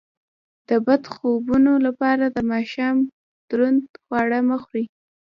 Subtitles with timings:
[0.69, 2.97] د بد خوبونو لپاره د ماښام
[3.49, 4.85] دروند خواړه مه خورئ